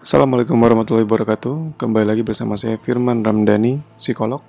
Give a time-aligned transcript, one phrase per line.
[0.00, 1.76] Assalamualaikum warahmatullahi wabarakatuh.
[1.76, 4.40] Kembali lagi bersama saya Firman Ramdhani, psikolog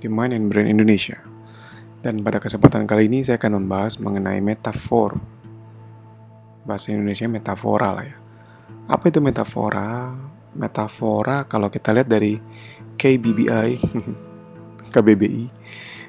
[0.00, 1.20] di Mind and Brain Indonesia.
[2.00, 5.20] Dan pada kesempatan kali ini saya akan membahas mengenai metafor.
[6.64, 8.16] Bahasa Indonesia metafora lah ya.
[8.88, 10.16] Apa itu metafora?
[10.56, 12.40] Metafora kalau kita lihat dari
[12.96, 13.76] KBBI
[14.96, 15.44] KBBI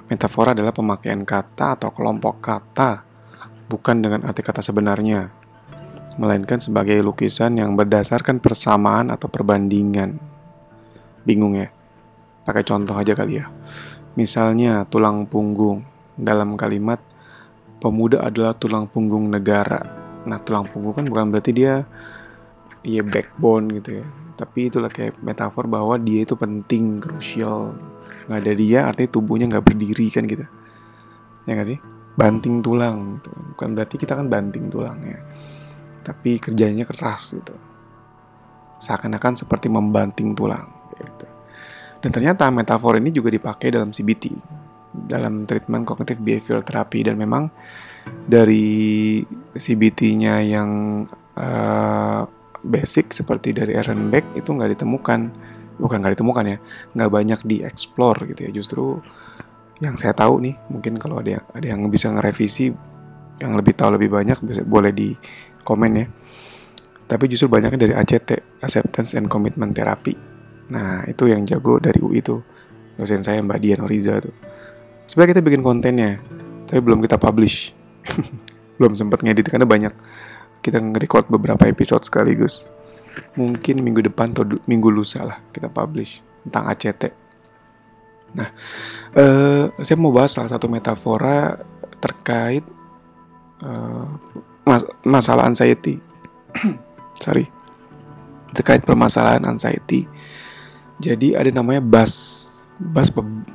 [0.07, 3.03] Metafora adalah pemakaian kata atau kelompok kata
[3.67, 5.43] Bukan dengan arti kata sebenarnya
[6.17, 10.17] melainkan sebagai lukisan yang berdasarkan persamaan atau perbandingan.
[11.25, 11.71] Bingung ya?
[12.43, 13.47] Pakai contoh aja kali ya.
[14.13, 15.81] Misalnya tulang punggung
[16.13, 17.01] dalam kalimat
[17.81, 19.81] pemuda adalah tulang punggung negara.
[20.27, 21.87] Nah, tulang punggung kan bukan berarti dia
[22.83, 24.05] ya backbone gitu ya.
[24.37, 27.73] Tapi itulah kayak metafor bahwa dia itu penting, krusial.
[28.27, 30.45] Nggak ada dia artinya tubuhnya nggak berdiri kan gitu.
[31.47, 31.79] Ya nggak sih?
[32.13, 33.17] Banting tulang.
[33.17, 33.31] Gitu.
[33.55, 35.17] Bukan berarti kita kan banting tulang ya
[36.03, 37.55] tapi kerjanya keras gitu.
[38.77, 40.67] Seakan-akan seperti membanting tulang
[40.99, 41.27] gitu.
[42.03, 44.35] dan ternyata metafor ini juga dipakai dalam CBT
[44.93, 47.01] dalam treatment kognitif behavior therapy.
[47.01, 47.49] Dan memang
[48.05, 49.19] dari
[49.57, 51.03] CBT-nya yang
[51.35, 52.21] uh,
[52.63, 55.21] basic seperti dari Aaron Beck itu nggak ditemukan.
[55.73, 56.57] Bukan nggak ditemukan ya
[56.93, 58.51] nggak banyak dieksplor gitu ya.
[58.53, 58.85] Justru
[59.81, 62.71] yang saya tahu nih mungkin kalau ada yang ada yang bisa ngerevisi
[63.43, 65.11] yang lebih tahu lebih banyak boleh di
[65.67, 66.07] komen ya.
[67.03, 70.15] Tapi justru banyaknya dari ACT, Acceptance and Commitment Therapy.
[70.71, 72.39] Nah, itu yang jago dari UI itu.
[72.95, 74.31] Dosen saya Mbak Dian Oriza tuh.
[75.03, 76.23] Sebenarnya kita bikin kontennya,
[76.69, 77.75] tapi belum kita publish.
[78.79, 79.93] belum sempat ngedit karena banyak
[80.63, 82.65] kita nge-record beberapa episode sekaligus.
[83.37, 87.03] Mungkin minggu depan atau minggu lusa lah kita publish tentang ACT.
[88.33, 88.49] Nah,
[89.13, 91.61] uh, saya mau bahas salah satu metafora
[92.01, 92.65] terkait
[93.63, 94.05] uh,
[94.67, 95.97] mas masalah anxiety.
[97.23, 97.47] Sorry.
[98.53, 100.05] Terkait permasalahan anxiety.
[101.01, 103.13] Jadi ada namanya bus bus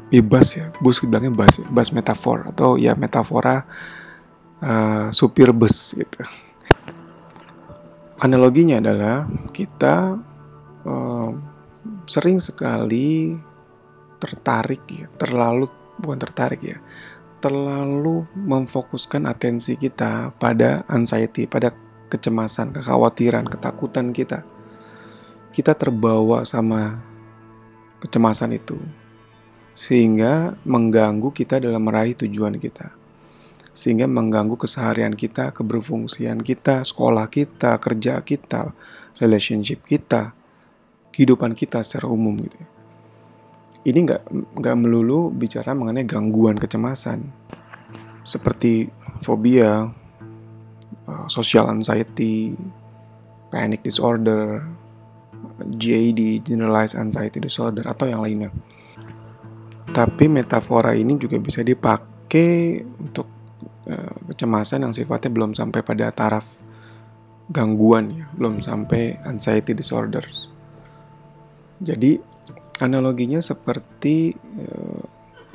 [0.09, 1.67] bebas ya bus bilangnya bus ya.
[1.69, 3.67] bus metafor atau ya metafora
[4.63, 6.23] uh, supir bus gitu.
[8.19, 10.19] Analoginya adalah kita
[10.83, 11.31] uh,
[12.09, 13.39] sering sekali
[14.19, 15.71] tertarik ya terlalu
[16.03, 16.79] bukan tertarik ya
[17.39, 21.71] terlalu memfokuskan atensi kita pada anxiety, pada
[22.11, 24.43] kecemasan, kekhawatiran, ketakutan kita.
[25.55, 26.99] Kita terbawa sama
[27.99, 28.79] kecemasan itu,
[29.75, 32.95] sehingga mengganggu kita dalam meraih tujuan kita,
[33.75, 38.71] sehingga mengganggu keseharian kita, keberfungsian kita, sekolah kita, kerja kita,
[39.19, 40.31] relationship kita,
[41.11, 42.59] kehidupan kita secara umum gitu.
[42.63, 42.78] Ya
[43.89, 44.23] ini nggak
[44.61, 47.25] nggak melulu bicara mengenai gangguan kecemasan
[48.29, 48.93] seperti
[49.25, 49.89] fobia,
[51.09, 52.53] uh, social anxiety,
[53.49, 54.61] panic disorder,
[55.81, 58.53] GAD (generalized anxiety disorder) atau yang lainnya.
[59.89, 63.25] Tapi metafora ini juga bisa dipakai untuk
[63.89, 66.61] uh, kecemasan yang sifatnya belum sampai pada taraf
[67.49, 70.53] gangguan ya, belum sampai anxiety disorders.
[71.81, 72.21] Jadi
[72.85, 75.03] analoginya seperti uh,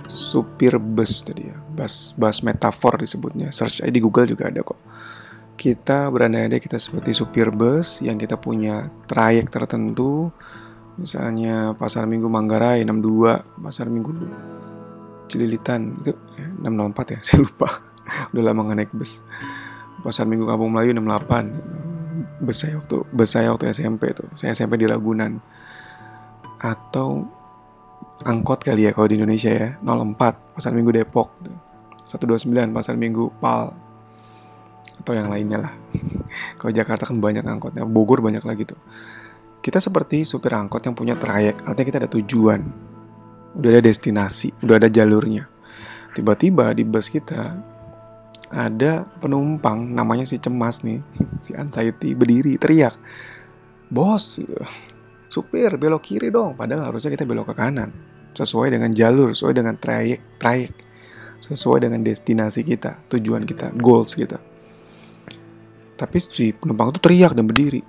[0.08, 1.58] supir bus tadi ya.
[1.58, 3.50] Bus bus metafor disebutnya.
[3.50, 4.80] Search di Google juga ada kok.
[5.54, 10.34] Kita berandai-andai kita seperti supir bus yang kita punya trayek tertentu.
[11.00, 14.14] Misalnya pasar minggu Manggarai 62 pasar minggu
[15.26, 17.70] Cililitan itu ya, 664 ya saya lupa.
[18.36, 19.24] Udah lama nggak naik bus.
[20.04, 21.84] Pasar minggu Kampung Melayu 68
[22.44, 25.40] bus saya waktu bus saya waktu SMP tuh saya SMP di Ragunan
[26.64, 27.28] atau
[28.24, 29.70] angkot kali ya kalau di Indonesia ya.
[29.84, 31.30] 04 pasar minggu Depok
[32.08, 33.76] 129 pasar minggu Pal.
[35.04, 35.74] Atau yang lainnya lah.
[36.60, 37.84] Kalau Jakarta kan banyak angkotnya.
[37.84, 38.80] Bogor banyak lagi tuh.
[39.64, 41.64] Kita seperti supir angkot yang punya trayek.
[41.68, 42.62] Artinya kita ada tujuan.
[43.58, 44.54] Udah ada destinasi.
[44.64, 45.50] Udah ada jalurnya.
[46.14, 47.58] Tiba-tiba di bus kita
[48.54, 51.02] ada penumpang namanya si cemas nih.
[51.44, 52.96] Si anxiety berdiri teriak.
[53.92, 54.40] Bos
[55.34, 56.54] supir belok kiri dong.
[56.54, 57.90] Padahal harusnya kita belok ke kanan.
[58.38, 60.74] Sesuai dengan jalur sesuai dengan trayek trayek.
[61.42, 64.38] Sesuai dengan destinasi kita tujuan kita goals kita.
[65.98, 67.82] Tapi si penumpang itu teriak dan berdiri.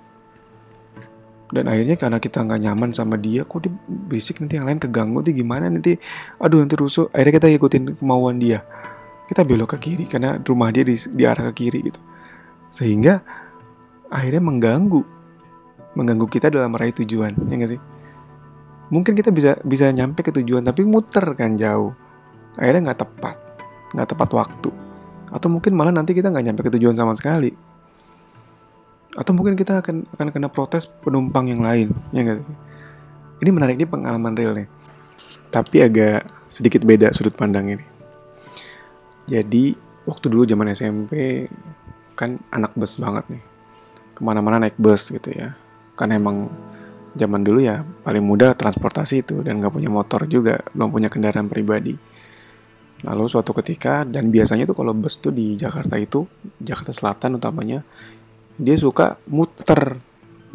[1.45, 5.21] Dan akhirnya karena kita nggak nyaman sama dia kok dia berisik nanti yang lain keganggu
[5.21, 5.93] nanti gimana nanti?
[6.41, 7.05] Aduh nanti rusuh.
[7.13, 8.65] Akhirnya kita ikutin kemauan dia.
[9.29, 12.01] Kita belok ke kiri karena rumah dia di, di arah ke kiri gitu.
[12.73, 13.21] Sehingga
[14.09, 15.14] akhirnya mengganggu
[15.95, 17.81] mengganggu kita dalam meraih tujuan, ya gak sih?
[18.93, 21.95] Mungkin kita bisa bisa nyampe ke tujuan tapi muter kan jauh.
[22.59, 23.37] Akhirnya nggak tepat,
[23.97, 24.69] nggak tepat waktu.
[25.33, 27.49] Atau mungkin malah nanti kita nggak nyampe ke tujuan sama sekali.
[29.15, 32.55] atau mungkin kita akan akan kena protes penumpang yang lain ya nggak sih
[33.47, 34.67] ini menarik ini pengalaman real nih
[35.49, 37.85] tapi agak sedikit beda sudut pandang ini
[39.25, 39.71] jadi
[40.03, 41.47] waktu dulu zaman SMP
[42.19, 43.43] kan anak bus banget nih
[44.15, 45.55] ke mana-mana naik bus gitu ya
[45.95, 46.51] kan emang
[47.15, 51.47] zaman dulu ya paling mudah transportasi itu dan nggak punya motor juga belum punya kendaraan
[51.47, 51.95] pribadi.
[53.07, 56.27] Lalu suatu ketika dan biasanya tuh kalau bus tuh di Jakarta itu
[56.59, 57.83] Jakarta Selatan utamanya
[58.55, 59.99] dia suka muter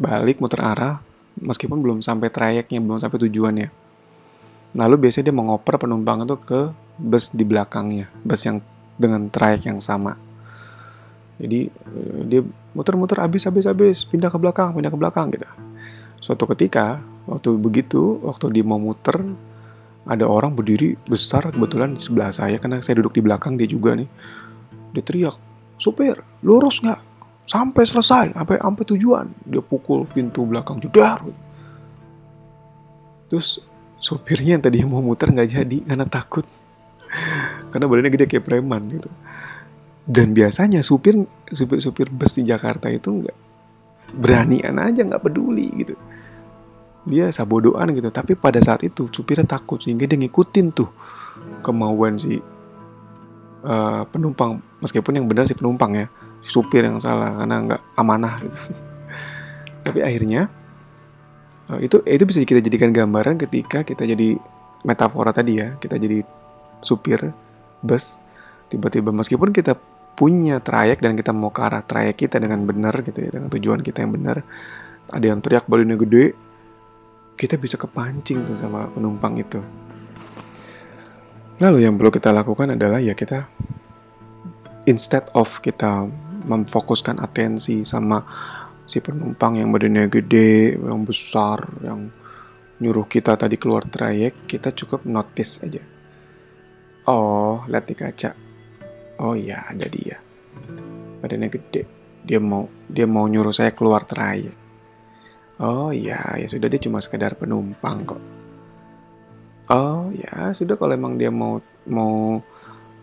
[0.01, 1.01] balik muter arah
[1.37, 3.69] meskipun belum sampai trayeknya belum sampai tujuannya.
[4.71, 6.71] Lalu biasanya dia mengoper penumpang itu ke
[7.01, 8.61] bus di belakangnya bus yang
[8.95, 10.30] dengan trayek yang sama
[11.41, 12.41] jadi eh, dia
[12.77, 15.49] muter-muter habis habis habis pindah ke belakang pindah ke belakang gitu.
[16.21, 19.17] Suatu ketika waktu begitu waktu dia mau muter
[20.05, 23.97] ada orang berdiri besar kebetulan di sebelah saya karena saya duduk di belakang dia juga
[23.97, 24.05] nih.
[24.93, 25.35] Dia teriak
[25.81, 27.09] supir lurus nggak?
[27.49, 29.25] Sampai selesai sampai sampai tujuan.
[29.49, 31.25] Dia pukul pintu belakang jedar.
[33.33, 33.57] Terus
[33.97, 36.45] supirnya yang tadi mau muter nggak jadi karena takut.
[37.71, 39.07] Karena badannya gede kayak preman gitu
[40.05, 41.13] dan biasanya supir
[41.45, 43.37] supir supir bus di Jakarta itu nggak
[44.17, 45.95] beranian aja nggak peduli gitu.
[47.05, 48.09] Dia sabodoan gitu.
[48.09, 50.89] Tapi pada saat itu supirnya takut sehingga dia ngikutin tuh
[51.61, 52.37] kemauan si
[53.65, 54.61] uh, penumpang.
[54.81, 56.05] Meskipun yang benar si penumpang ya
[56.41, 58.59] si supir yang salah karena nggak amanah gitu.
[59.85, 60.49] Tapi akhirnya
[61.69, 64.37] uh, itu itu bisa kita jadikan gambaran ketika kita jadi
[64.81, 65.77] metafora tadi ya.
[65.77, 66.25] Kita jadi
[66.81, 67.33] supir
[67.81, 68.17] bus
[68.69, 69.75] tiba-tiba meskipun kita
[70.21, 73.81] punya trayek dan kita mau ke arah trayek kita dengan benar gitu ya dengan tujuan
[73.81, 74.45] kita yang benar.
[75.09, 76.25] Ada yang teriak badannya gede.
[77.33, 79.57] Kita bisa kepancing tuh sama penumpang itu.
[81.57, 83.49] Lalu yang perlu kita lakukan adalah ya kita
[84.85, 86.05] instead of kita
[86.45, 88.21] memfokuskan atensi sama
[88.85, 92.13] si penumpang yang badannya gede yang besar yang
[92.77, 95.81] nyuruh kita tadi keluar trayek kita cukup notice aja.
[97.09, 98.50] Oh lihat di kaca
[99.21, 100.17] oh iya ada dia.
[101.21, 101.81] Badannya gede.
[102.25, 104.61] Dia mau dia mau nyuruh saya keluar trayek
[105.61, 108.21] oh iya ya sudah dia cuma sekedar penumpang kok.
[109.71, 112.41] Oh ya sudah kalau emang dia mau mau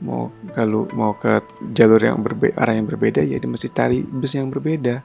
[0.03, 1.43] mau kalau mau ke
[1.75, 5.01] jalur yang berbeda arah yang berbeda ya dia mesti cari bus yang berbeda.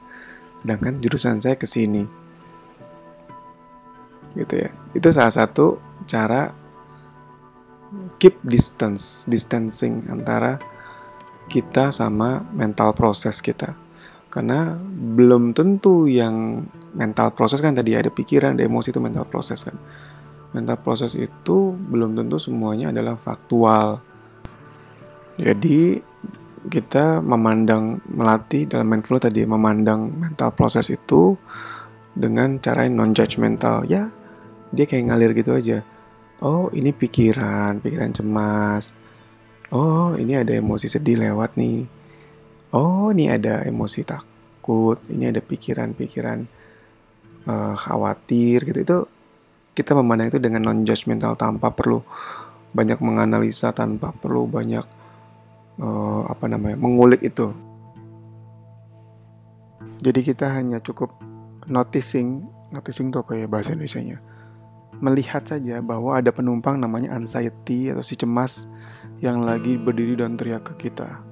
[0.60, 2.04] Sedangkan jurusan saya ke sini.
[4.34, 4.70] Gitu ya.
[4.92, 5.78] Itu salah satu
[6.10, 6.50] cara
[8.18, 10.58] keep distance distancing antara
[11.48, 13.76] kita sama mental proses kita.
[14.32, 19.62] Karena belum tentu yang mental proses kan tadi ada pikiran, ada emosi itu mental proses
[19.62, 19.78] kan.
[20.54, 24.02] Mental proses itu belum tentu semuanya adalah faktual.
[25.38, 25.98] Jadi
[26.68, 31.36] kita memandang melatih dalam mindful tadi memandang mental proses itu
[32.14, 34.08] dengan cara yang non judgmental ya
[34.72, 35.78] dia kayak ngalir gitu aja
[36.40, 38.96] oh ini pikiran pikiran cemas
[39.70, 41.86] oh ini ada emosi sedih lewat nih.
[42.74, 46.38] Oh ini ada emosi takut ini ada pikiran-pikiran
[47.46, 48.78] uh, khawatir gitu.
[48.82, 48.98] Itu
[49.72, 52.02] kita memandang itu dengan non judgmental tanpa perlu
[52.74, 54.84] banyak menganalisa tanpa perlu banyak
[55.78, 57.54] uh, apa namanya mengulik itu.
[60.02, 61.14] Jadi kita hanya cukup
[61.70, 62.44] noticing
[62.74, 64.18] noticing itu apa ya bahasa Indonesia nya
[65.00, 68.66] melihat saja bahwa ada penumpang namanya anxiety atau si cemas
[69.22, 71.22] yang lagi berdiri dan teriak ke kita.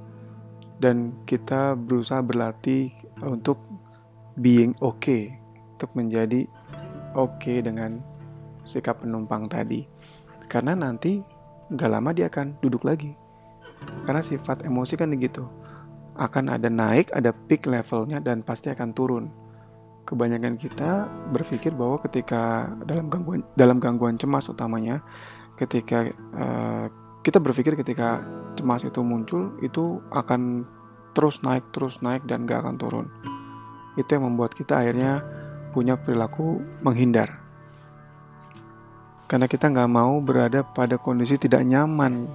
[0.83, 2.91] Dan kita berusaha berlatih
[3.23, 3.63] untuk
[4.35, 5.39] being okay,
[5.77, 6.49] untuk menjadi
[7.15, 8.03] okay dengan
[8.67, 9.87] sikap penumpang tadi.
[10.51, 11.23] Karena nanti
[11.71, 13.15] gak lama dia akan duduk lagi.
[14.03, 15.47] Karena sifat emosi kan begitu.
[16.19, 19.25] Akan ada naik, ada peak levelnya dan pasti akan turun.
[20.03, 24.99] Kebanyakan kita berpikir bahwa ketika dalam gangguan dalam gangguan cemas utamanya,
[25.55, 26.91] ketika uh,
[27.23, 28.19] kita berpikir ketika
[28.59, 30.67] cemas itu muncul itu akan
[31.15, 33.07] terus naik terus naik dan gak akan turun.
[33.95, 35.23] Itu yang membuat kita akhirnya
[35.71, 37.41] punya perilaku menghindar.
[39.31, 42.29] Karena kita nggak mau berada pada kondisi tidak nyaman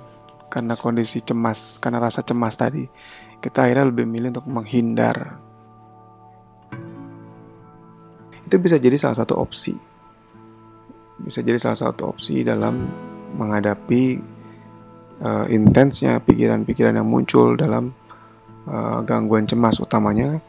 [0.49, 2.89] karena kondisi cemas karena rasa cemas tadi.
[3.37, 5.37] Kita akhirnya lebih milih untuk menghindar
[8.47, 9.75] itu bisa jadi salah satu opsi.
[11.19, 12.87] Bisa jadi salah satu opsi dalam
[13.35, 14.03] menghadapi
[15.19, 17.91] uh, intensnya pikiran-pikiran yang muncul dalam
[18.71, 20.39] uh, gangguan cemas utamanya.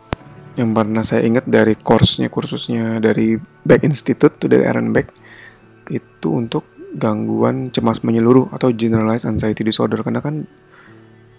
[0.55, 5.11] Yang pernah saya ingat dari course-nya kursusnya dari Beck Institute dari Aaron Beck
[5.91, 10.03] itu untuk gangguan cemas menyeluruh atau generalized anxiety disorder.
[10.07, 10.47] Karena kan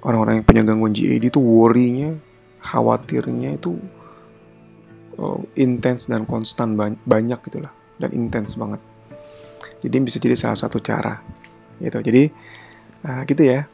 [0.03, 2.15] orang-orang yang punya gangguan GAD itu worry-nya
[2.59, 3.79] khawatirnya itu
[5.19, 8.79] oh, intens dan konstan banyak gitulah dan intens banget
[9.83, 11.19] jadi bisa jadi salah satu cara
[11.83, 12.31] gitu jadi
[13.03, 13.67] uh, gitu ya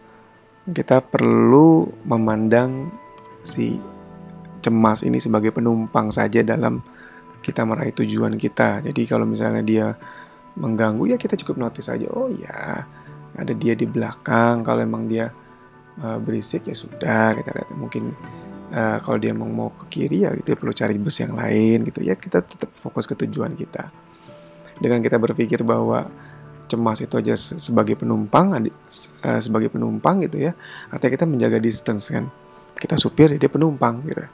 [0.65, 2.89] kita perlu memandang
[3.45, 3.77] si
[4.65, 6.81] cemas ini sebagai penumpang saja dalam
[7.45, 8.81] kita meraih tujuan kita.
[8.81, 9.93] Jadi kalau misalnya dia
[10.57, 12.09] mengganggu ya kita cukup notice aja.
[12.09, 12.81] Oh ya,
[13.37, 14.65] ada dia di belakang.
[14.65, 15.29] Kalau emang dia
[16.01, 17.69] uh, berisik ya sudah kita lihat.
[17.77, 18.03] Mungkin
[18.71, 21.99] uh, kalau dia mau mau ke kiri ya itu perlu cari bus yang lain gitu.
[22.01, 23.91] Ya kita tetap fokus ke tujuan kita.
[24.79, 26.07] Dengan kita berpikir bahwa
[26.65, 30.51] cemas itu aja sebagai penumpang, uh, sebagai penumpang gitu ya.
[30.89, 32.29] Artinya kita menjaga distance kan.
[32.75, 34.25] Kita supir ya dia penumpang gitu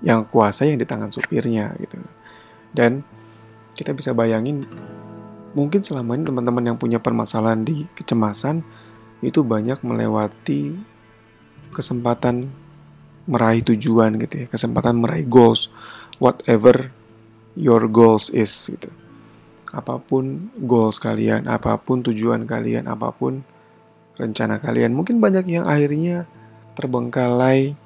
[0.00, 2.00] yang kuasa yang di tangan supirnya gitu.
[2.72, 3.04] Dan
[3.76, 4.64] kita bisa bayangin
[5.52, 8.64] mungkin selama ini teman-teman yang punya permasalahan di kecemasan
[9.20, 10.78] itu banyak melewati
[11.70, 12.48] kesempatan
[13.28, 15.68] meraih tujuan gitu ya, kesempatan meraih goals,
[16.22, 16.92] whatever
[17.58, 18.88] your goals is gitu.
[19.70, 23.44] Apa pun goals kalian, apa pun tujuan kalian, apa pun
[24.16, 26.28] rencana kalian, mungkin banyak yang akhirnya
[26.76, 27.76] terbengkalai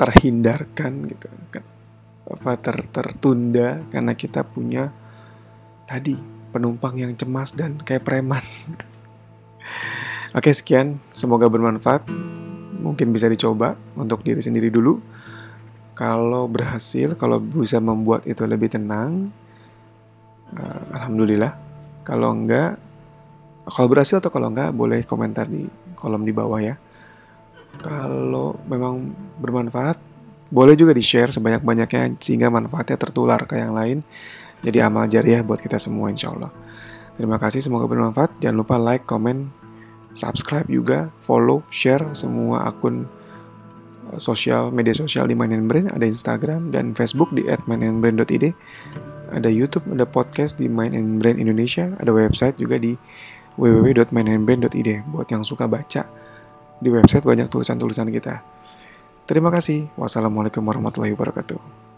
[0.00, 1.64] terhindarkan gitu kan
[2.30, 4.94] apa ter, tertunda karena kita punya
[5.84, 6.14] tadi
[6.54, 8.42] penumpang yang cemas dan kayak preman.
[10.38, 12.06] Oke sekian, semoga bermanfaat.
[12.80, 14.96] Mungkin bisa dicoba untuk diri sendiri dulu.
[15.92, 19.28] Kalau berhasil, kalau bisa membuat itu lebih tenang,
[20.56, 21.52] uh, alhamdulillah.
[22.00, 22.80] Kalau enggak,
[23.68, 26.80] kalau berhasil atau kalau enggak, boleh komentar di kolom di bawah ya.
[27.84, 30.00] Kalau memang bermanfaat,
[30.50, 34.02] boleh juga di-share sebanyak-banyaknya sehingga manfaatnya tertular ke yang lain.
[34.60, 36.52] Jadi amal jariah buat kita semua insya Allah.
[37.16, 38.40] Terima kasih, semoga bermanfaat.
[38.40, 39.52] Jangan lupa like, comment,
[40.14, 43.06] subscribe juga, follow, share semua akun
[44.10, 45.86] eh, sosial media sosial di Mind and Brain.
[45.90, 48.54] Ada Instagram dan Facebook di @mindandbrain.id.
[49.30, 51.94] Ada YouTube, ada podcast di Mind and Brain Indonesia.
[52.02, 52.98] Ada website juga di
[53.54, 54.90] www.mindandbrain.id.
[55.10, 56.02] Buat yang suka baca,
[56.82, 58.42] di website banyak tulisan-tulisan kita.
[59.30, 59.86] Terima kasih.
[59.94, 61.89] Wassalamualaikum warahmatullahi wabarakatuh.